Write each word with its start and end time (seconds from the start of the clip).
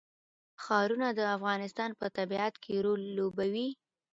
ښارونه 0.63 1.07
د 1.13 1.21
افغانستان 1.35 1.89
په 1.99 2.05
طبیعت 2.17 2.53
کې 2.63 2.73
رول 2.85 3.01
لوبوي. 3.17 3.69